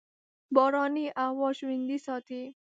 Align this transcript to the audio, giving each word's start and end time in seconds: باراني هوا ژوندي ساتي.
باراني 0.55 1.05
هوا 1.27 1.49
ژوندي 1.57 1.97
ساتي. 2.05 2.41